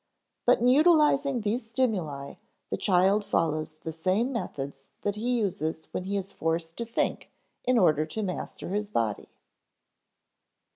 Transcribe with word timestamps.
But 0.47 0.61
in 0.61 0.67
utilizing 0.67 1.41
these 1.41 1.69
stimuli 1.69 2.37
the 2.71 2.77
child 2.77 3.23
follows 3.23 3.75
the 3.75 3.91
same 3.91 4.31
methods 4.33 4.89
that 5.03 5.15
he 5.15 5.37
uses 5.37 5.89
when 5.91 6.05
he 6.05 6.17
is 6.17 6.33
forced 6.33 6.75
to 6.77 6.85
think 6.85 7.29
in 7.65 7.77
order 7.77 8.07
to 8.07 8.23
master 8.23 8.69
his 8.69 8.89
body. 8.89 9.29